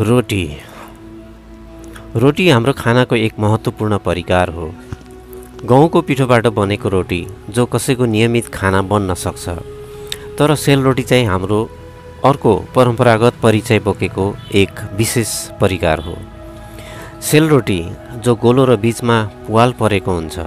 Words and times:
रोटी। 0.00 0.44
रोटी 2.16 2.48
हाम्रो 2.48 2.72
खानाको 2.72 3.16
एक 3.16 3.38
महत्त्वपूर्ण 3.38 3.98
परिकार 3.98 4.48
हो। 4.48 4.74
गहुँको 5.64 6.00
पिठोबाट 6.02 6.46
बनेको 6.46 6.88
रोटी 6.88 7.26
जो 7.50 7.66
कसैको 7.66 8.04
नियमित 8.04 8.48
खाना 8.48 8.82
बन्न 8.82 9.14
सक्छ। 9.14 9.48
तर 10.38 10.54
सेलरोटी 10.54 11.02
चाहिँ 11.02 11.26
हाम्रो 11.26 11.70
अर्को 12.24 12.56
परम्परागत 12.74 13.34
परिचय 13.42 13.78
बोकेको 13.78 14.26
एक 14.54 14.80
विशेष 14.92 15.30
परिकार 15.60 15.98
हो। 15.98 16.16
सेलरोटी 17.22 17.80
जो 18.16 18.34
गोलो 18.34 18.64
र 18.64 18.76
बिचमा 18.76 19.22
पुवाल 19.46 19.72
परेको 19.72 20.12
हुन्छ। 20.12 20.38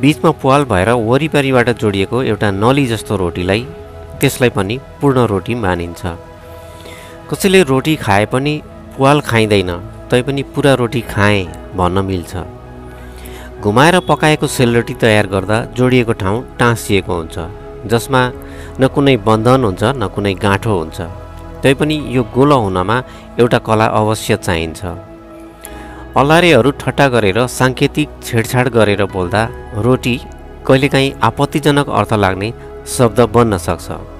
बिचमा 0.00 0.30
पुवाल 0.30 0.64
भएर 0.64 0.90
वरिपरिबाट 1.08 1.68
जोडिएको 1.80 2.22
एउटा 2.22 2.50
नली 2.50 2.86
जस्तो 2.86 3.16
रोटीलाई 3.16 3.66
त्यसलाई 4.20 4.50
पनि 4.50 4.78
पूर्ण 5.00 5.26
रोटी 5.26 5.54
मानिन्छ। 5.54 6.29
कसैले 7.30 7.62
रोटी 7.62 7.94
खाए 7.96 8.24
पनि 8.26 8.52
पुवाल 8.96 9.20
खाइँदैन 9.22 9.70
तैपनि 10.10 10.42
पुरा 10.54 10.72
रोटी 10.80 11.00
खाएँ 11.10 11.44
भन्न 11.78 12.04
मिल्छ। 12.04 12.32
घुमाएर 13.62 13.98
पकाएको 14.08 14.46
सेलरोटी 14.46 14.94
तयार 15.02 15.26
गर्दा 15.34 15.58
जोडिएको 15.78 16.12
ठाउँ 16.22 16.42
टाँसिएको 16.58 17.14
हुन्छ 17.14 17.36
जसमा 17.86 18.22
न 18.80 18.88
कुनै 18.94 19.16
बन्धन 19.28 19.64
हुन्छ 19.64 19.82
न 19.94 20.08
कुनै 20.14 20.34
गाँठो 20.44 20.72
हुन्छ। 20.78 20.98
तैपनि 21.62 21.96
यो 22.16 22.22
गोलो 22.34 22.58
हुनमा 22.66 22.96
एउटा 23.38 23.58
कला 23.68 23.86
अवश्य 24.00 24.36
चाहिन्छ। 24.46 24.80
अल्लारेहरू 26.20 26.70
ठट्टा 26.82 27.06
गरेर 27.14 27.38
साङ्केतिक 27.58 28.08
छेडछाड 28.26 28.66
गरेर 28.76 29.02
बोल्दा 29.14 29.42
रोटी 29.86 30.16
कहिलेकाहीँ 30.66 31.16
आपत्तिजनक 31.28 31.88
अर्थ 31.98 32.12
लाग्ने 32.24 32.48
शब्द 32.96 33.20
बन्न 33.34 33.58
सक्छ। 33.66 34.19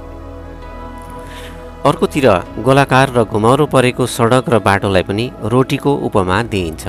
अर्कोतिर 1.89 2.27
गोलाकार 2.65 3.11
र 3.17 3.23
घुमाउरो 3.25 3.67
परेको 3.73 4.07
सडक 4.15 4.49
र 4.53 4.59
बाटोलाई 4.65 5.03
पनि 5.09 5.25
रोटीको 5.53 5.93
उपमा 6.07 6.37
दिइन्छ। 6.53 6.85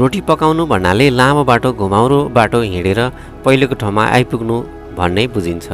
रोटी 0.00 0.20
पकाउनु 0.28 0.66
भन्नाले 0.72 1.06
लामो 1.20 1.44
बाटो 1.50 1.72
घुमाउरो 1.72 2.18
बाटो 2.36 2.60
हिँडेर 2.60 3.00
पहिलेको 3.44 3.74
ठाउँमा 3.80 4.04
आइपुग्नु 4.16 4.56
भन्ने 4.98 5.24
बुझिन्छ। 5.32 5.66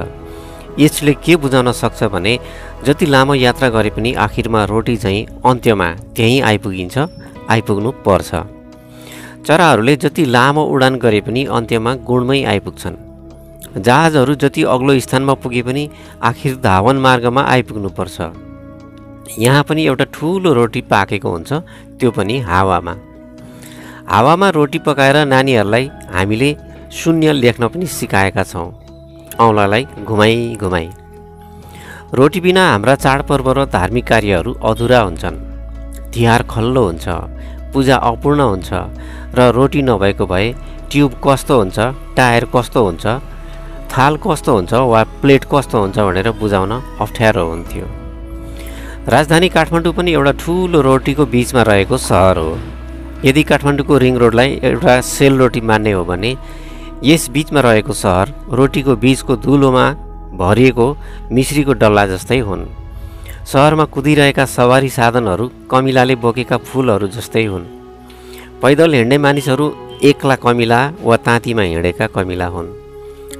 यसले 0.79 1.15
के 1.19 1.37
बुझाउन 1.43 1.73
सक्छ 1.83 2.01
भने 2.15 2.39
जति 2.87 3.07
लामो 3.15 3.35
यात्रा 3.35 3.69
गरे 3.75 3.91
पनि 3.99 4.15
आखिरमा 4.27 4.65
रोटी 4.71 4.97
चाहिँ 5.03 5.27
अन्त्यमा 5.43 5.89
त्यहीँ 6.15 6.41
आइपुगिन्छ 6.51 6.97
आइपुग्नु 7.51 7.91
पर्छ। 8.07 8.31
चराहरूले 9.47 9.97
जति 9.99 10.25
लामो 10.37 10.63
उडान 10.75 10.95
गरे 11.03 11.21
पनि 11.27 11.45
अन्त्यमा 11.59 11.95
गुणमै 12.07 12.43
आइपुग्छन्। 12.55 13.08
जहाजहरू 13.79 14.35
जति 14.35 14.63
अग्लो 14.75 14.99
स्थानमा 15.01 15.35
पुगे 15.43 15.63
पनि 15.63 15.89
आखिर 16.23 16.57
धावन 16.61 16.97
मार्गमा 16.99 17.43
आइपुग्नुपर्छ। 17.45 18.19
यहाँ 19.39 19.63
पनि 19.69 19.83
एउटा 19.87 20.05
ठुलो 20.15 20.53
रोटी 20.53 20.81
पाकेको 20.91 21.31
हुन्छ 21.31 21.53
त्यो 21.99 22.11
पनि 22.11 22.39
हावामा। 22.49 22.95
हावामा 24.09 24.49
रोटी 24.51 24.79
पकाएर 24.87 25.17
नानीहरूलाई 25.27 25.91
हामीले 26.15 26.51
शून्य 26.93 27.33
लेख्न 27.33 27.69
पनि 27.69 27.87
सिकाएका 27.89 28.43
छौँ। 28.45 28.69
औँलालाई 29.41 29.87
घुमाइ 30.05 30.57
घुमाइ। 30.57 30.89
रोटी 32.15 32.41
बिना 32.41 32.63
हाम्रा 32.71 32.95
चाडपर्व 32.95 33.49
र 33.53 33.65
धार्मिक 33.69 34.07
कार्यहरू 34.07 34.53
अधुरा 34.65 35.01
हुन्छन्। 35.01 35.37
तिहार 36.13 36.43
खल्लो 36.51 36.83
हुन्छ 36.85 37.07
पूजा 37.73 37.97
अपूर्ण 38.11 38.41
हुन्छ 38.43 38.71
र 39.37 39.53
रोटी 39.53 39.83
नभएको 39.83 40.27
भए 40.27 40.47
ट्युब 40.91 41.21
कस्तो 41.21 41.55
हुन्छ 41.59 41.79
टायर 42.17 42.45
कस्तो 42.55 42.81
हुन्छ 42.85 43.05
थाल 43.99 44.17
कस्तो 44.23 44.53
हुन्छ 44.55 44.73
वा 44.95 45.03
प्लेट 45.23 45.45
कस्तो 45.53 45.79
हुन्छ 45.83 45.99
भनेर 45.99 46.31
बुझाउन 46.41 46.73
अप्ठ्यारो 47.03 47.45
हुन्थ्यो। 47.51 47.87
राजधानी 49.15 49.49
काठमाडौँ 49.51 49.93
पनि 49.99 50.13
एउटा 50.15 50.33
ठुलो 50.43 50.81
रोटीको 50.87 51.27
बिचमा 51.27 51.63
रहेको 51.71 51.97
सहर 51.99 52.39
हो। 52.39 52.53
यदि 53.25 53.43
काठमाडौँको 53.51 53.99
रिङ 53.99 54.15
रोडलाई 54.23 54.51
एउटा 54.71 55.01
सेल 55.03 55.39
रोटी 55.39 55.61
मान्ने 55.67 55.93
हो 55.99 56.05
भने 56.11 56.31
यस 57.11 57.29
बिचमा 57.35 57.61
रहेको 57.67 57.93
सहर 58.05 58.27
रोटीको 58.59 58.97
बिचको 59.03 59.37
धुलोमा 59.43 59.87
भरिएको 60.43 60.87
मिश्रीको 61.35 61.73
डल्ला 61.83 62.07
जस्तै 62.15 62.39
हुन्। 62.47 62.67
सहरमा 63.53 63.85
कुदिरहेका 63.95 64.45
सवारी 64.57 64.91
साधनहरू 64.99 65.51
कमिलाले 65.71 66.15
बोकेका 66.23 66.57
फुलहरू 66.69 67.09
जस्तै 67.19 67.45
हुन्। 67.51 67.71
पैदल 68.63 68.95
हिँड्ने 68.95 69.19
मानिसहरू 69.27 69.67
एक्ला 70.11 70.35
कमिला 70.45 70.81
वा 71.03 71.17
ताँतीमा 71.27 71.63
हिँडेका 71.63 72.07
कमिला 72.15 72.47
हुन्। 72.55 72.77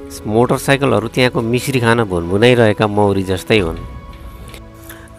मोटरसाइकलहरू 0.09 1.07
त्यहाँको 1.15 1.39
मिश्री 1.41 1.79
खान 1.79 1.99
भुनभुनाइरहेका 2.11 2.85
मौरी 2.87 3.23
जस्तै 3.23 3.59
हुन्। 3.59 3.77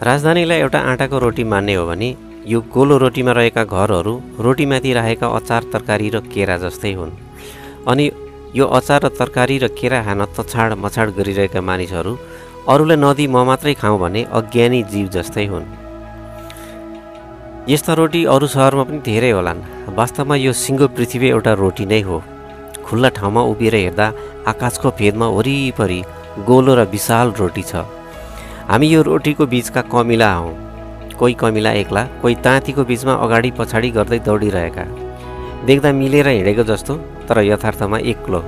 राजधानीलाई 0.03 0.59
एउटा 0.59 0.79
आँटाको 0.91 1.17
रोटी 1.19 1.43
मान्ने 1.43 1.73
हो 1.75 1.85
भने 1.85 2.09
यो 2.47 2.59
गोलो 2.73 2.97
रोटीमा 2.97 3.31
रहेका 3.31 3.63
घरहरू 3.63 4.13
रोटीमाथि 4.45 4.91
राखेका 4.93 5.27
अचार 5.39 5.61
तरकारी 5.73 6.09
र 6.09 6.19
केरा 6.33 6.57
जस्तै 6.57 6.93
हुन्। 6.93 7.11
अनि 7.87 8.05
यो 8.55 8.65
अचार 8.67 8.99
र 9.05 9.07
तरकारी 9.19 9.57
र 9.63 9.67
केरा 9.79 9.99
खान 10.03 10.21
तछाड 10.37 10.69
मछाड 10.83 11.07
गरिरहेका 11.17 11.61
मानिसहरू 11.61 12.13
अरूलाई 12.67 12.97
नदी 12.97 13.25
म 13.27 13.45
मात्रै 13.49 13.73
खाउँ 13.81 13.99
भने 13.99 14.21
अज्ञानी 14.29 14.81
जीव 14.91 15.07
जस्तै 15.15 15.45
हुन्। 15.51 15.65
यस्ता 17.69 17.93
रोटी 17.93 18.21
अरू 18.25 18.47
सहरमा 18.47 18.83
पनि 18.89 18.99
धेरै 19.05 19.31
होलान्। 19.37 19.59
वास्तवमा 19.95 20.35
यो 20.35 20.51
सिङ्गो 20.53 20.87
पृथ्वी 20.97 21.27
एउटा 21.29 21.53
रोटी 21.61 21.85
नै 21.85 22.01
हो। 22.01 22.17
खुल्ला 22.85 23.09
ठाउँमा 23.17 23.41
उभिएर 23.51 23.75
हेर्दा 23.75 24.07
आकाशको 24.47 24.89
फेदमा 24.97 25.27
वरिपरि 25.37 26.01
गोलो 26.47 26.73
र 26.75 26.81
विशाल 26.91 27.31
रोटी 27.39 27.63
छ। 27.63 27.83
हामी 28.69 28.87
यो 28.87 29.01
रोटीको 29.01 29.45
बिचका 29.45 29.81
कमिला 29.91 30.31
हौँ। 30.33 30.53
कोही 31.19 31.33
कमिला 31.41 31.71
एक्ला 31.81 32.03
कोही 32.21 32.35
ताँतीको 32.45 32.83
बिचमा 32.89 33.13
अगाडि 33.25 33.51
पछाडि 33.57 33.89
गर्दै 33.97 34.19
दौडिरहेका। 34.27 34.85
देख्दा 35.65 35.91
मिलेर 35.91 36.27
हिँडेको 36.27 36.63
जस्तो 36.71 36.93
तर 37.27 37.37
यथार्थमा 37.45 37.97
एक्लो। 38.11 38.41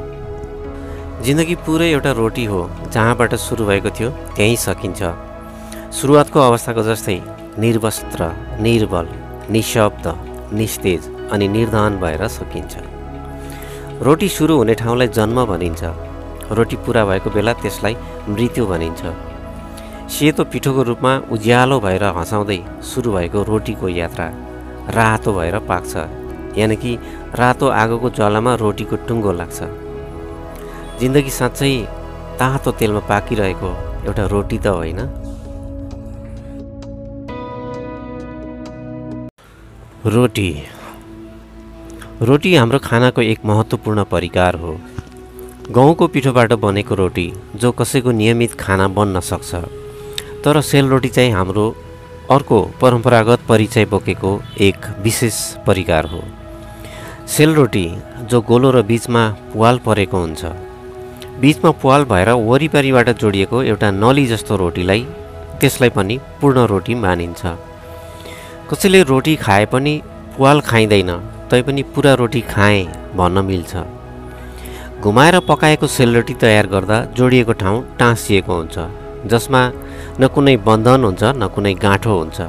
जिन्दगी 1.25 1.55
पुरै 1.65 1.89
एउटा 1.91 2.11
रोटी 2.11 2.45
हो 2.45 2.61
जहाँबाट 2.93 3.35
सुरु 3.39 3.65
भएको 3.65 3.89
थियो 3.95 4.09
त्यहीँ 4.35 4.55
सकिन्छ। 4.65 5.01
सुरुवातको 5.97 6.39
अवस्थाको 6.39 6.83
जस्तै 6.83 7.17
निर्वस्त्र 7.63 8.21
निर्बल 8.65 9.07
निशब्द 9.53 10.05
निस्तेज 10.57 11.01
अनि 11.31 11.47
निर्धन 11.47 11.99
भएर 12.01 12.27
सकिन्छ। 12.27 12.92
रोटी 14.01 14.27
सुरु 14.29 14.55
हुने 14.57 14.73
ठाउँलाई 14.73 15.07
जन्म 15.07 15.45
भनिन्छ। 15.45 15.83
रोटी 16.51 16.75
पुरा 16.85 17.05
भएको 17.05 17.29
बेला 17.29 17.53
त्यसलाई 17.53 17.95
मृत्यु 18.29 18.65
भनिन्छ। 18.65 19.01
सेतो 20.09 20.43
पिठोको 20.51 20.81
रूपमा 20.83 21.11
उज्यालो 21.31 21.79
भएर 21.79 22.03
हँसाउँदै 22.17 22.59
सुरु 22.83 23.11
भएको 23.13 23.39
रोटीको 23.43 23.87
यात्रा 23.89 24.27
रातो 24.89 25.33
भएर 25.33 25.57
पाक्छ। 25.69 25.93
यानि 26.57 26.75
कि 26.75 26.91
रातो 27.39 27.67
आगोको 27.67 28.09
जलामा 28.09 28.53
रोटीको 28.55 28.95
टुङ्गो 29.07 29.31
लाग्छ। 29.31 29.59
जिन्दगी 30.99 31.29
साँच्चै 31.29 31.73
तातो 32.39 32.71
तेलमा 32.79 33.01
पाकिरहेको 33.09 33.69
एउटा 34.05 34.25
रोटी 34.33 34.57
त 34.57 34.67
होइन। 34.67 34.99
रोटी। 40.05 40.49
रोटी 42.23 42.53
हाम्रो 42.55 42.79
खानाको 42.79 43.21
एक 43.21 43.39
महत्त्वपूर्ण 43.45 44.03
परिकार 44.03 44.55
हो। 44.55 44.73
गहुँको 45.71 46.07
पिठोबाट 46.07 46.53
बनेको 46.53 46.95
रोटी 46.95 47.25
जो 47.55 47.71
कसैको 47.71 48.11
नियमित 48.11 48.53
खाना 48.59 48.87
बन्न 48.87 49.19
सक्छ। 49.19 49.55
तर 50.43 50.59
सेलरोटी 50.61 51.09
चाहिँ 51.09 51.31
हाम्रो 51.31 51.65
अर्को 52.31 52.61
परम्परागत 52.81 53.39
परिचय 53.49 53.85
बोकेको 53.85 54.31
एक 54.61 54.87
विशेष 55.03 55.41
परिकार 55.67 56.05
हो। 56.05 56.21
सेलरोटी 57.27 57.85
जो 58.31 58.41
गोलो 58.41 58.71
र 58.71 58.81
बिचमा 58.83 59.27
पुवाल 59.53 59.79
परेको 59.85 60.17
हुन्छ। 60.17 60.45
बिचमा 61.41 61.71
पुवाल 61.83 62.05
भएर 62.05 62.29
वरिपरिबाट 62.47 63.09
जोडिएको 63.19 63.63
एउटा 63.63 63.91
नली 63.91 64.25
जस्तो 64.25 64.55
रोटीलाई 64.55 65.05
त्यसलाई 65.59 65.89
पनि 65.89 66.19
पूर्ण 66.41 66.65
रोटी 66.71 66.95
मानिन्छ। 66.95 67.45
कसैले 68.71 69.03
रोटी 69.11 69.35
खाए 69.35 69.65
पनि 69.65 70.01
पुवाल 70.37 70.61
खाइँदैन। 70.71 71.11
तैपनि 71.53 71.81
पुरा 71.93 72.13
रोटी 72.19 72.39
खाएँ 72.49 72.85
भन्न 73.17 73.43
मिल्छ। 73.45 73.73
घुमाएर 75.05 75.35
पकाएको 75.49 75.87
सेलरोटी 75.87 76.33
तयार 76.41 76.67
गर्दा 76.67 76.97
जोडिएको 77.17 77.53
ठाउँ 77.61 77.83
टाँसिएको 77.99 78.53
हुन्छ 78.53 78.77
जसमा 79.31 79.61
न 80.21 80.27
कुनै 80.33 80.55
बन्धन 80.65 81.03
हुन्छ 81.05 81.23
न 81.23 81.47
कुनै 81.53 81.73
गाँठो 81.85 82.13
हुन्छ। 82.19 82.39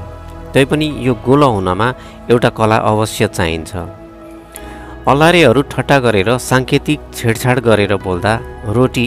तैपनि 0.55 0.89
यो 1.07 1.15
गोलो 1.21 1.49
हुनमा 1.57 1.89
एउटा 2.33 2.51
कला 2.57 2.77
अवश्य 2.93 3.29
चाहिन्छ। 3.29 3.73
अल्लारेहरू 5.13 5.63
ठट्टा 5.73 5.99
गरेर 6.07 6.31
साङ्केतिक 6.49 7.01
छेडछाड 7.13 7.57
गरेर 7.69 7.93
बोल्दा 8.07 8.33
रोटी 8.77 9.07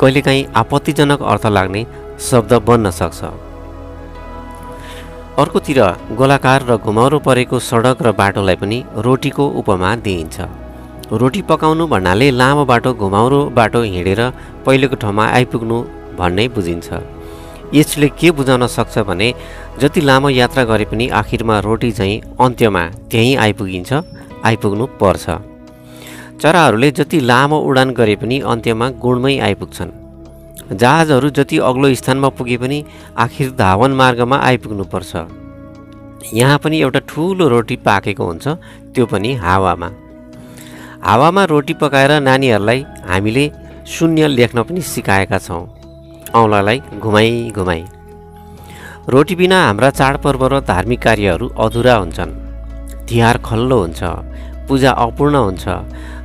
कहिलेकाहीँ 0.00 0.48
आपत्तिजनक 0.62 1.22
अर्थ 1.22 1.46
लाग्ने 1.56 1.86
शब्द 2.30 2.52
बन्न 2.66 2.90
सक्छ। 3.00 3.20
अर्कोतिर 5.38 5.78
गोलाकार 6.16 6.62
र 6.64 6.76
घुमाउरो 6.80 7.18
परेको 7.20 7.58
सडक 7.60 7.98
र 8.02 8.12
बाटोलाई 8.20 8.56
पनि 8.56 8.78
रोटीको 9.04 9.44
उपमा 9.60 9.90
दिइन्छ। 10.00 10.36
रोटी 11.12 11.42
पकाउनु 11.50 11.86
भन्नाले 11.92 12.28
लामो 12.40 12.64
बाटो 12.64 12.92
घुमाउरो 12.96 13.40
बाटो 13.58 13.82
हिँडेर 13.84 14.20
पहिलेको 14.64 14.96
ठाउँमा 15.02 15.24
आइपुग्नु 15.36 15.78
भन्ने 16.18 16.44
बुझिन्छ। 16.56 16.88
यसले 17.76 18.08
के 18.16 18.30
बुझाउन 18.32 18.66
सक्छ 18.76 18.94
भने 19.04 19.28
जति 19.76 20.00
लामो 20.08 20.28
यात्रा 20.40 20.64
गरे 20.72 20.84
पनि 20.88 21.08
आखिरमा 21.20 21.58
रोटी 21.68 21.92
चाहिँ 21.92 22.16
अन्त्यमा 22.40 22.82
त्यहीँ 23.12 23.36
आइपुगिन्छ 23.36 23.92
आइपुग्नु 24.40 24.86
पर्छ। 24.96 25.24
चराहरूले 26.40 26.90
जति 26.96 27.20
लामो 27.20 27.58
उडान 27.68 27.90
गरे 27.92 28.16
पनि 28.16 28.40
अन्त्यमा 28.40 28.88
गुणमै 29.04 29.36
आइपुग्छन्। 29.48 30.05
जहाजहरू 30.72 31.28
जति 31.30 31.58
अग्लो 31.62 31.94
स्थानमा 31.94 32.28
पुगे 32.28 32.56
पनि 32.58 32.78
आखिर 33.16 33.50
धावन 33.58 33.92
मार्गमा 33.92 34.36
आइपुग्नुपर्छ। 34.36 35.12
यहाँ 36.34 36.58
पनि 36.58 36.80
एउटा 36.80 37.00
ठुलो 37.08 37.48
रोटी 37.48 37.76
पाकेको 37.86 38.24
हुन्छ 38.26 38.46
त्यो 38.94 39.06
पनि 39.06 39.34
हावामा। 39.44 39.88
हावामा 41.02 41.44
रोटी 41.44 41.74
पकाएर 41.74 42.12
नानीहरूलाई 42.20 42.84
हामीले 43.06 43.44
शून्य 43.86 44.28
लेख्न 44.28 44.62
पनि 44.62 44.80
सिकाएका 44.82 45.38
छौँ। 45.38 45.62
औँलालाई 46.34 46.78
घुमाइ 46.98 47.50
घुमाइ। 47.54 47.84
रोटी 49.08 49.34
बिना 49.36 49.58
हाम्रा 49.64 49.90
चाडपर्व 49.90 50.42
र 50.46 50.60
धार्मिक 50.66 51.00
कार्यहरू 51.02 51.46
अधुरा 51.54 51.94
हुन्छन्। 51.94 52.32
तिहार 53.06 53.36
खल्लो 53.38 53.78
हुन्छ 53.80 54.02
पूजा 54.68 54.90
अपूर्ण 54.90 55.36
हुन्छ 55.36 55.64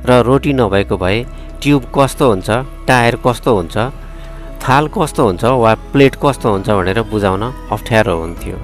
र 0.06 0.10
रोटी 0.26 0.52
नभएको 0.52 0.96
भए 0.98 1.18
ट्युब 1.62 1.82
कस्तो 1.94 2.26
हुन्छ 2.30 2.50
टायर 2.88 3.16
कस्तो 3.26 3.50
हुन्छ 3.56 3.76
थाल 4.62 4.88
कस्तो 4.94 5.24
हुन्छ 5.26 5.44
वा 5.62 5.74
प्लेट 5.92 6.14
कस्तो 6.22 6.50
हुन्छ 6.52 6.68
भनेर 6.70 6.98
बुझाउन 7.10 7.42
अप्ठ्यारो 7.74 8.14
हुन्थ्यो। 8.16 8.56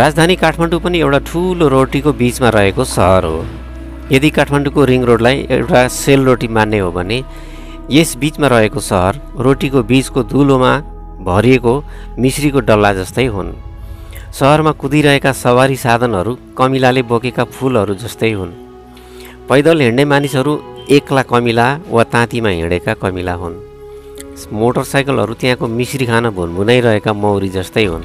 राजधानी 0.00 0.36
काठमाडौँ 0.36 0.80
पनि 0.80 0.98
एउटा 1.00 1.18
ठुलो 1.28 1.68
रोटीको 1.68 2.12
बिचमा 2.20 2.48
रहेको 2.56 2.84
सहर 2.86 3.24
हो। 3.24 3.38
यदि 4.12 4.30
काठमाडौँको 4.30 4.84
रिङ 4.90 5.04
रोडलाई 5.04 5.36
एउटा 5.50 5.80
सेल 5.92 6.24
रोटी 6.24 6.48
मान्ने 6.56 6.78
हो 6.78 6.90
भने 6.92 7.18
यस 7.90 8.16
बिचमा 8.22 8.46
रहेको 8.54 8.80
सहर 8.80 9.20
रोटीको 9.44 9.82
बिचको 9.90 10.22
धुलोमा 10.32 10.72
भरिएको 11.26 11.74
मिश्रीको 12.22 12.60
डल्ला 12.68 12.92
जस्तै 13.00 13.26
हुन्। 13.34 13.52
सहरमा 14.38 14.72
कुदिरहेका 14.80 15.32
सवारी 15.44 15.76
साधनहरू 15.84 16.32
कमिलाले 16.58 17.02
बोकेका 17.10 17.44
फुलहरू 17.54 17.94
जस्तै 18.02 18.32
हुन्। 18.32 18.52
पैदल 19.48 19.80
हिँड्ने 19.80 20.04
मानिसहरू 20.04 20.52
एक्ला 20.96 21.22
कमिला 21.32 21.66
वा 21.90 22.02
ताँतीमा 22.12 22.48
हिँडेका 22.48 22.94
कमिला 23.02 23.34
हुन्। 23.42 23.67
मोटरसाइकलहरू 24.52 25.34
त्यहाँको 25.40 25.66
मिश्री 25.78 26.06
खान 26.06 26.24
भुनभुनाइरहेका 26.36 27.12
मौरी 27.12 27.48
जस्तै 27.48 27.84
हुन्। 27.84 28.04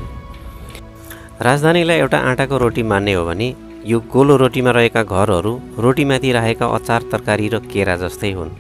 राजधानीलाई 1.42 1.98
एउटा 2.00 2.18
आँटाको 2.30 2.56
रोटी 2.58 2.84
मान्ने 2.92 3.14
हो 3.14 3.24
भने 3.26 3.48
यो 3.92 3.98
गोलो 4.14 4.36
रोटीमा 4.38 4.72
रहेका 4.72 5.02
घरहरू 5.04 5.54
रोटीमाथि 5.84 6.32
राखेका 6.32 6.66
अचार 6.78 7.02
तरकारी 7.12 7.48
र 7.54 7.60
केरा 7.72 7.96
जस्तै 8.04 8.32
हुन्। 8.32 8.52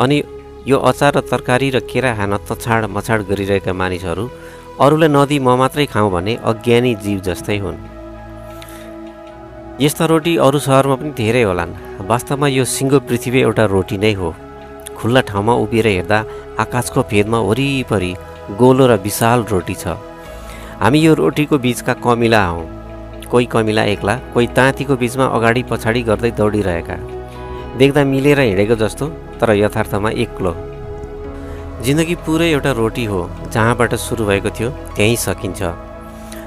अनि 0.00 0.16
यो 0.66 0.76
अचार 0.90 1.12
र 1.16 1.20
तरकारी 1.30 1.68
र 1.70 1.80
केरा 1.90 2.14
खान 2.18 2.32
तछाड 2.48 2.84
मछाड 2.96 3.20
गरिरहेका 3.30 3.72
मानिसहरू 3.72 4.24
अरूलाई 4.80 5.08
नदी 5.08 5.38
म 5.38 5.48
मात्रै 5.60 5.86
खाउँ 5.92 6.10
भने 6.10 6.34
अज्ञानी 6.50 6.92
जीव 7.04 7.18
जस्तै 7.28 7.58
हुन्। 7.58 7.78
यस्ता 9.84 10.04
रोटी 10.08 10.32
अरू 10.40 10.58
सहरमा 10.58 10.96
पनि 10.96 11.12
धेरै 11.20 11.42
होलान्। 11.42 11.72
वास्तवमा 12.08 12.48
यो 12.48 12.64
सिङ्गो 12.64 12.98
पृथ्वी 13.08 13.40
एउटा 13.40 13.64
रोटी 13.74 13.96
नै 14.00 14.12
हो। 14.16 14.28
खुल्ला 14.96 15.20
ठाउँमा 15.28 15.54
उभिएर 15.64 15.86
हेर्दा 15.86 16.18
आकाशको 16.60 17.02
फेदमा 17.10 17.38
वरिपरि 17.48 18.12
गोलो 18.58 18.86
र 18.86 18.96
विशाल 19.04 19.44
रोटी 19.52 19.74
छ। 19.74 19.96
हामी 20.82 20.98
यो 21.00 21.12
रोटीको 21.14 21.58
बिचका 21.58 21.92
कमिला 22.04 22.44
हौँ। 22.46 22.66
कोही 23.30 23.46
कमिला 23.52 23.82
एक्ला 23.92 24.14
कोही 24.34 24.46
ताँतीको 24.56 24.96
बिचमा 24.96 25.24
अगाडि 25.36 25.62
पछाडि 25.70 26.02
गर्दै 26.08 26.30
दौडिरहेका। 26.38 26.96
देख्दा 27.78 28.04
मिलेर 28.04 28.40
हिँडेको 28.40 28.74
जस्तो 28.82 29.06
तर 29.40 29.50
यथार्थमा 29.56 30.10
एक्लो। 30.24 30.52
जिन्दगी 31.84 32.14
पुरै 32.24 32.48
एउटा 32.52 32.70
रोटी 32.72 33.04
हो 33.04 33.20
जहाँबाट 33.52 33.94
सुरु 34.06 34.24
भएको 34.26 34.50
थियो 34.56 34.70
त्यहीँ 34.96 35.16
सकिन्छ। 35.26 35.60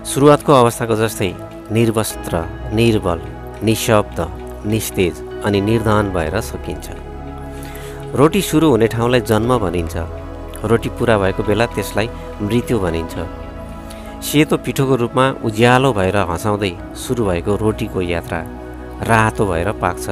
सुरुवातको 0.09 0.51
अवस्थाको 0.53 0.95
जस्तै 0.95 1.31
निर्वस्त्र 1.71 2.33
निर्बल 2.73 3.19
निशब्द 3.63 4.19
निस्तेज 4.65 5.15
अनि 5.45 5.59
निर्धन 5.61 6.05
भएर 6.15 6.39
सकिन्छ। 6.41 7.08
रोटी 8.15 8.41
सुरु 8.41 8.69
हुने 8.69 8.87
ठाउँलाई 8.87 9.21
जन्म 9.21 9.57
भनिन्छ। 9.59 9.95
रोटी 10.65 10.89
पुरा 10.97 11.17
भएको 11.17 11.43
बेला 11.43 11.65
त्यसलाई 11.65 12.07
मृत्यु 12.41 12.79
भनिन्छ। 12.79 13.15
सेतो 14.25 14.57
पिठोको 14.65 14.95
रूपमा 14.95 15.25
उज्यालो 15.45 15.93
भएर 15.93 16.17
हँसाउँदै 16.17 16.71
सुरु 16.97 17.25
भएको 17.25 17.55
रोटीको 17.55 18.01
यात्रा 18.01 18.39
रातो 19.05 19.45
भएर 19.45 19.71
पाक्छ। 19.77 20.05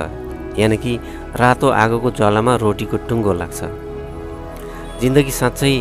यानि 0.60 0.78
कि 0.78 0.94
रातो 1.36 1.68
आगोको 1.74 2.10
जलामा 2.12 2.56
रोटीको 2.64 2.98
टुङ्गो 3.10 3.34
लाग्छ। 3.34 3.60
जिन्दगी 5.02 5.32
साँच्चै 5.32 5.74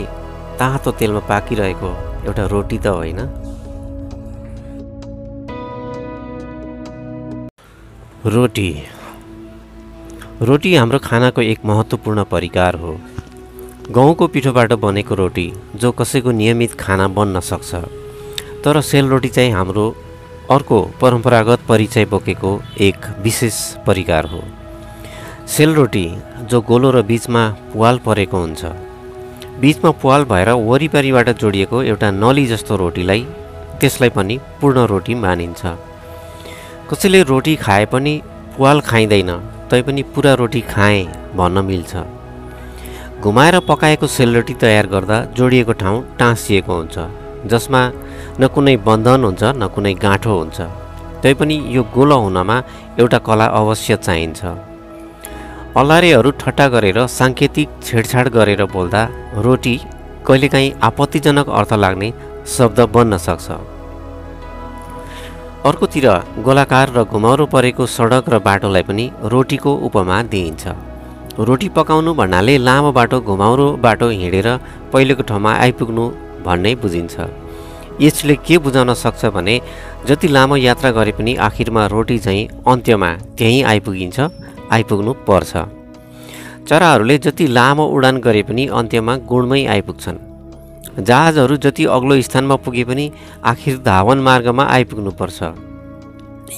तातो 0.58 0.90
तेलमा 0.98 1.20
पाकिरहेको 1.28 1.90
एउटा 2.26 2.44
रोटी 2.48 2.78
त 2.78 2.86
होइन। 2.96 3.20
रोटी। 8.24 8.95
रोटी 10.42 10.74
हाम्रो 10.74 10.98
खानाको 10.98 11.40
एक 11.42 11.64
महत्त्वपूर्ण 11.64 12.24
परिकार 12.24 12.74
हो। 12.74 12.90
गहुँको 13.90 14.26
पिठोबाट 14.28 14.72
बनेको 14.72 15.14
रोटी 15.14 15.52
जो 15.74 15.92
कसैको 15.92 16.30
नियमित 16.30 16.74
खाना 16.74 17.06
बन्न 17.08 17.40
सक्छ। 17.40 17.74
तर 18.64 18.80
सेलरोटी 18.80 19.28
चाहिँ 19.28 19.52
हाम्रो 19.52 19.86
अर्को 20.50 20.82
परम्परागत 21.00 21.60
परिचय 21.68 22.04
बोकेको 22.04 22.60
एक 22.80 23.08
विशेष 23.22 23.56
परिकार 23.86 24.24
हो। 24.24 24.42
सेलरोटी 25.46 26.06
जो 26.42 26.60
गोलो 26.60 26.90
र 26.90 27.02
बिचमा 27.02 27.48
पुवाल 27.72 27.98
परेको 27.98 28.36
हुन्छ। 28.36 28.64
बिचमा 29.60 29.90
पुवाल 29.90 30.24
भएर 30.24 30.50
वरिपरिबाट 30.68 31.30
जोडिएको 31.40 31.82
एउटा 31.82 32.10
नली 32.12 32.46
जस्तो 32.46 32.76
रोटीलाई 32.76 33.26
त्यसलाई 33.80 34.10
पनि 34.10 34.38
पूर्ण 34.60 34.86
रोटी 34.86 35.14
मानिन्छ। 35.16 35.66
कसैले 36.92 37.22
रोटी 37.22 37.56
खाए 37.56 37.86
पनि 37.86 38.20
पुवाल 38.56 38.80
खाइँदैन। 38.80 39.55
तैपनि 39.70 40.02
पुरा 40.14 40.32
रोटी 40.40 40.60
खाएँ 40.72 41.04
भन्न 41.36 41.64
मिल्छ। 41.64 41.92
घुमाएर 43.20 43.58
पकाएको 43.68 44.06
सेलरोटी 44.06 44.54
तयार 44.62 44.86
गर्दा 44.86 45.18
जोडिएको 45.36 45.72
ठाउँ 45.82 46.04
टाँसिएको 46.18 46.72
हुन्छ 46.72 46.96
जसमा 47.50 47.80
न 48.40 48.46
कुनै 48.54 48.76
बन्धन 48.86 49.24
हुन्छ 49.24 49.42
न 49.42 49.66
कुनै 49.74 49.94
गाँठो 50.04 50.32
हुन्छ। 50.38 50.58
तैपनि 51.22 51.56
यो 51.76 51.82
गोलो 51.94 52.18
हुनमा 52.24 52.56
एउटा 53.00 53.18
कला 53.26 53.46
अवश्य 53.60 53.96
चाहिन्छ। 54.06 54.40
अल्लारेहरू 55.80 56.30
ठट्टा 56.40 56.66
गरेर 56.74 56.98
साङ्केतिक 57.18 57.68
छेडछाड 57.82 58.26
गरेर 58.36 58.62
बोल्दा 58.74 59.02
रोटी 59.44 59.74
कहिलेकाहीँ 60.26 60.74
आपत्तिजनक 60.88 61.48
अर्थ 61.58 61.72
लाग्ने 61.82 62.08
शब्द 62.56 62.80
बन्न 62.94 63.16
सक्छ। 63.26 63.48
अर्कोतिर 65.64 66.06
गोलाकार 66.44 66.90
र 66.96 67.02
घुमाउरो 67.04 67.46
परेको 67.54 67.86
सडक 67.86 68.28
र 68.32 68.38
बाटोलाई 68.38 68.82
पनि 68.88 69.04
रोटीको 69.32 69.72
उपमा 69.86 70.16
दिइन्छ। 70.32 70.64
रोटी 71.38 71.68
पकाउनु 71.76 72.14
भन्नाले 72.14 72.54
लामो 72.58 72.90
बाटो 72.98 73.20
घुमाउरो 73.20 73.66
बाटो 73.84 74.08
हिँडेर 74.08 74.48
पहिलेको 74.92 75.22
ठाउँमा 75.30 75.52
आइपुग्नु 75.64 76.04
भन्ने 76.46 76.74
बुझिन्छ। 76.82 77.14
यसले 78.00 78.34
के 78.46 78.58
बुझाउन 78.58 78.94
सक्छ 78.94 79.24
भने 79.36 79.54
जति 80.06 80.28
लामो 80.28 80.56
यात्रा 80.56 80.90
गरे 80.98 81.12
पनि 81.18 81.34
आखिरमा 81.48 81.86
रोटी 81.94 82.18
चाहिँ 82.18 82.48
अन्त्यमा 82.72 83.10
त्यहीँ 83.38 83.62
आइपुगिन्छ 83.72 84.18
आइपुग्नु 84.76 85.12
पर्छ। 85.26 85.52
चराहरूले 86.68 87.18
जति 87.26 87.46
लामो 87.58 87.84
उडान 87.96 88.16
गरे 88.20 88.42
पनि 88.48 88.66
अन्त्यमा 88.78 89.16
गुणमै 89.30 89.64
आइपुग्छन्। 89.74 90.25
जहाजहरू 90.98 91.56
जति 91.56 91.84
अग्लो 91.96 92.20
स्थानमा 92.22 92.56
पुगे 92.64 92.84
पनि 92.84 93.10
आखिर 93.44 93.78
धावन 93.84 94.18
मार्गमा 94.18 94.64
आइपुग्नुपर्छ। 94.64 95.42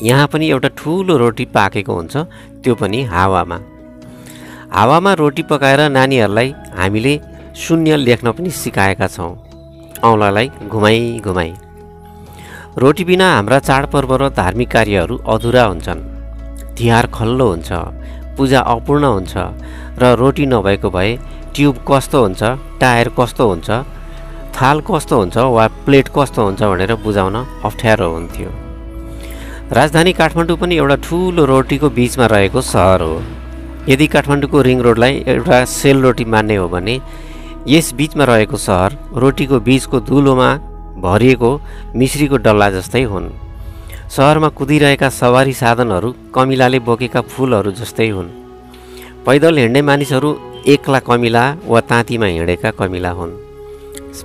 यहाँ 0.02 0.26
पनि 0.32 0.48
एउटा 0.50 0.68
ठुलो 0.78 1.16
रोटी 1.16 1.44
पाकेको 1.54 1.92
हुन्छ 1.94 2.16
त्यो 2.62 2.74
पनि 2.74 3.02
हावामा। 3.04 3.58
हावामा 4.72 5.12
रोटी 5.14 5.42
पकाएर 5.50 5.80
नानीहरूलाई 5.90 6.54
हामीले 6.76 7.14
शून्य 7.56 7.96
लेख्न 7.96 8.32
पनि 8.32 8.50
सिकाएका 8.50 9.06
छौँ। 9.06 9.32
औँलालाई 10.04 10.50
घुमाइ 10.68 11.18
घुमाइ। 11.18 11.50
रोटी 12.78 13.04
बिना 13.04 13.26
हाम्रा 13.34 13.58
चाडपर्व 13.58 14.14
र 14.22 14.28
धार्मिक 14.30 14.70
कार्यहरू 14.70 15.16
अधुरा 15.26 15.64
हुन्छन्। 15.64 16.06
तिहार 16.78 17.06
खल्लो 17.10 17.46
हुन्छ 17.50 17.70
पूजा 18.38 18.60
अपूर्ण 18.70 19.04
हुन्छ 19.04 19.34
र 19.98 20.14
रोटी 20.14 20.46
नभएको 20.46 20.90
भए 20.90 21.10
ट्युब 21.54 21.76
कस्तो 21.88 22.18
हुन्छ 22.22 22.42
टायर 22.80 23.08
कस्तो 23.18 23.44
हुन्छ 23.50 23.68
थाल 24.58 24.80
कस्तो 24.86 25.16
हुन्छ 25.18 25.36
वा 25.54 25.66
प्लेट 25.86 26.08
कस्तो 26.14 26.44
हुन्छ 26.44 26.62
भनेर 26.62 26.94
बुझाउन 27.02 27.36
अप्ठ्यारो 27.64 28.08
हुन्थ्यो। 28.10 28.50
राजधानी 29.78 30.12
काठमाडौँ 30.12 30.56
पनि 30.58 30.74
एउटा 30.76 30.96
ठुलो 31.06 31.44
रोटीको 31.50 31.88
बिचमा 31.98 32.26
रहेको 32.26 32.60
सहर 32.66 33.00
हो। 33.00 33.22
यदि 33.88 34.06
काठमाडौँको 34.14 34.58
रिङ 34.68 34.78
रोडलाई 34.82 35.14
एउटा 35.34 35.64
सेल 35.78 36.02
रोटी 36.02 36.24
मान्ने 36.34 36.56
हो 36.56 36.68
भने 36.74 36.94
यस 37.68 37.92
बिचमा 37.94 38.24
रहेको 38.24 38.56
सहर 38.66 38.98
रोटीको 39.22 39.60
बिचको 39.62 40.00
धुलोमा 40.10 40.50
भरिएको 41.06 41.50
मिश्रीको 41.94 42.36
डल्ला 42.42 42.70
जस्तै 42.76 43.02
हुन्। 43.14 43.30
सहरमा 44.10 44.48
कुदिरहेका 44.58 45.08
सवारी 45.22 45.52
साधनहरू 45.62 46.14
कमिलाले 46.34 46.78
बोकेका 46.88 47.20
फुलहरू 47.32 47.70
जस्तै 47.80 48.08
हुन्। 48.08 48.34
पैदल 49.26 49.58
हिँड्ने 49.58 49.82
मानिसहरू 49.90 50.30
एक्ला 50.74 50.98
कमिला 51.08 51.44
वा 51.64 51.80
ताँतीमा 51.90 52.26
हिँडेका 52.26 52.70
कमिला 52.80 53.10
हुन्। 53.20 53.47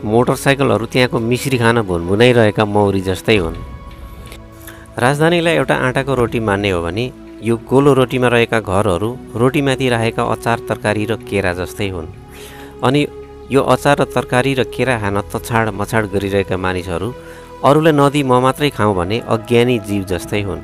मोटरसाइकलहरू 0.03 0.85
त्यहाँको 0.93 1.17
मिश्री 1.19 1.57
खान 1.57 1.81
भुनभुनाइरहेका 1.89 2.63
मौरी 2.65 3.01
जस्तै 3.01 3.37
हुन्। 3.37 3.57
राजधानीलाई 5.03 5.55
एउटा 5.55 5.75
आँटाको 5.75 6.13
रोटी 6.15 6.39
मान्ने 6.39 6.69
हो 6.69 6.81
भने 6.81 7.05
यो 7.43 7.55
गोलो 7.69 7.93
रोटीमा 7.99 8.27
रहेका 8.27 8.59
घरहरू 8.59 9.09
रोटीमाथि 9.35 9.89
राखेका 9.89 10.23
अचार 10.23 10.57
तरकारी 10.69 11.03
र 11.05 11.15
केरा 11.29 11.53
जस्तै 11.59 11.89
हुन्। 11.89 12.07
अनि 12.83 13.01
यो 13.51 13.61
अचार 13.61 13.95
र 14.01 14.03
तरकारी 14.15 14.53
र 14.53 14.63
केरा 14.75 14.95
खान 14.99 15.17
तछाड 15.31 15.65
मछाड 15.79 16.03
गरिरहेका 16.13 16.57
मानिसहरू 16.57 17.09
अरूलाई 17.63 17.93
नदी 17.93 18.21
म 18.23 18.39
मात्रै 18.45 18.69
खाउँ 18.77 18.95
भने 18.95 19.17
अज्ञानी 19.27 19.75
जीव 19.87 20.03
जस्तै 20.11 20.41
हुन्। 20.47 20.61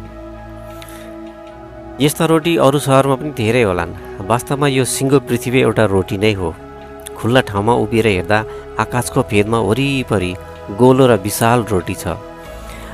यस्ता 1.99 2.25
रोटी 2.31 2.53
अरू 2.63 2.79
सहरमा 2.79 3.15
पनि 3.19 3.31
धेरै 3.35 3.63
होलान्। 3.63 3.91
वास्तवमा 4.31 4.67
यो 4.67 4.83
सिङ्गो 4.85 5.19
पृथ्वी 5.27 5.59
एउटा 5.67 5.83
रोटी 5.91 6.17
नै 6.23 6.33
हो। 6.39 6.49
खुल्ला 7.19 7.41
ठाउँमा 7.49 7.73
उभिएर 7.83 8.07
हेर्दा 8.07 8.37
आकाशको 8.79 9.21
फेदमा 9.29 9.59
वरिपरि 9.69 10.31
गोलो 10.79 11.05
र 11.07 11.15
विशाल 11.23 11.63
रोटी 11.71 11.95
छ। 11.95 12.15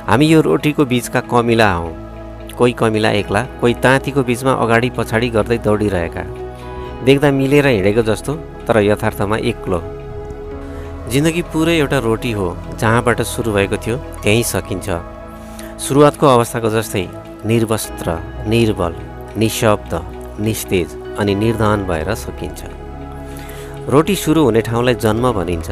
हामी 0.08 0.26
यो 0.26 0.40
रोटीको 0.40 0.84
बिचका 0.84 1.20
कमिला 1.30 1.70
हौँ। 1.72 1.94
कोही 2.58 2.72
कमिला 2.72 3.10
एक्ला 3.20 3.42
कोही 3.60 3.74
ताँतीको 3.84 4.22
बिचमा 4.22 4.52
अगाडि 4.64 4.90
पछाडि 4.96 5.28
गर्दै 5.36 5.58
दौडिरहेका। 5.66 6.22
देख्दा 7.04 7.30
मिलेर 7.30 7.66
हिँडेको 7.66 8.02
जस्तो 8.02 8.32
तर 8.66 8.76
यथार्थमा 8.82 9.36
एक्लो। 9.50 9.80
जिन्दगी 11.12 11.42
पुरै 11.52 11.76
एउटा 11.78 11.98
रोटी 12.02 12.32
हो 12.32 12.46
जहाँबाट 12.80 13.20
सुरु 13.22 13.52
भएको 13.52 13.76
थियो 13.76 13.96
त्यहीँ 14.22 14.42
सकिन्छ। 14.42 14.88
सुरुवातको 15.84 16.26
अवस्थाको 16.26 16.68
जस्तै 16.76 17.04
निर्वस्त्र 17.46 18.08
निर्बल 18.48 18.94
निशब्द 19.36 19.92
निस्तेज 20.40 20.88
अनि 21.20 21.34
निर्धन 21.34 21.84
भएर 21.88 22.14
सकिन्छ। 22.24 22.60
रोटी 23.88 24.14
सुरु 24.16 24.42
हुने 24.44 24.60
ठाउँलाई 24.66 24.94
जन्म 24.98 25.24
भनिन्छ। 25.32 25.70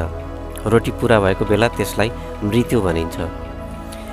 रोटी 0.73 0.91
पुरा 0.99 1.19
भएको 1.21 1.45
बेला 1.51 1.69
त्यसलाई 1.75 2.11
मृत्यु 2.47 2.81
भनिन्छ। 2.81 3.17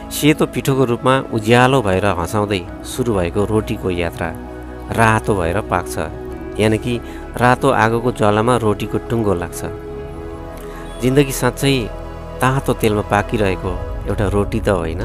सेतो 0.09 0.45
पिठोको 0.53 0.83
रूपमा 0.91 1.13
उज्यालो 1.37 1.81
भएर 1.85 2.05
हँसाउँदै 2.19 2.61
सुरु 2.91 3.13
भएको 3.13 3.41
रोटीको 3.45 3.89
यात्रा 4.01 4.29
रातो 4.97 5.31
भएर 5.37 5.57
पाक्छ। 5.69 5.95
यानि 6.59 6.77
कि 6.83 6.93
रातो 7.37 7.69
आगोको 7.83 8.11
ज्वालामा 8.17 8.53
रोटीको 8.65 8.97
टुङ्गो 9.09 9.33
लाग्छ। 9.37 9.61
जिन्दगी 11.01 11.33
साँच्चै 11.41 11.73
तातो 12.41 12.73
तेलमा 12.81 13.03
पाकिरहेको 13.13 13.71
एउटा 14.09 14.27
रोटी 14.35 14.59
त 14.65 14.69
होइन। 14.81 15.01